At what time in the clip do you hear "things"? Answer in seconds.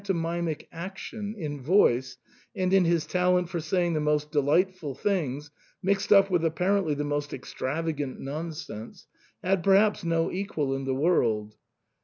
4.95-5.51